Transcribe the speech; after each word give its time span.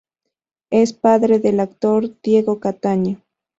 Es 0.71 0.93
padre 0.93 1.37
del 1.37 1.59
actor 1.59 2.19
Diego 2.23 2.59
Cataño. 2.59 3.21